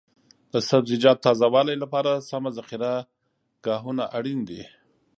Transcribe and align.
د 0.53 0.55
سبزیجاتو 0.69 1.23
تازه 1.27 1.47
والي 1.53 1.75
لپاره 1.83 2.11
سمه 2.29 2.49
ذخیره 2.57 2.93
ګاهونه 3.65 4.03
اړین 4.17 4.39
دي. 4.49 4.61